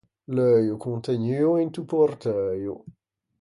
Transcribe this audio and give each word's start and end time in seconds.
L’euio 0.35 0.77
contegnuo 0.85 1.51
into 1.65 1.85
porteuio. 1.93 2.75